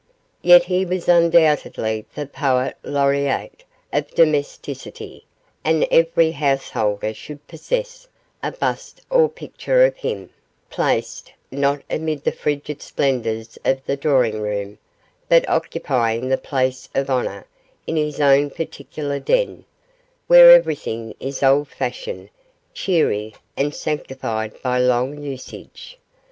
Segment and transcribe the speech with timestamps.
[0.41, 3.63] Yet he was undoubtedly the Poet Laureate
[3.93, 5.27] of domesticity,
[5.63, 8.07] and every householder should possess
[8.41, 10.31] a bust or picture of him
[10.71, 14.79] placed, not amid the frigid splendours of the drawing room,
[15.29, 17.45] but occupying the place of honour
[17.85, 19.65] in his own particular den,
[20.25, 22.29] where everything is old fashioned,
[22.73, 25.99] cheery, and sanctified by long usage.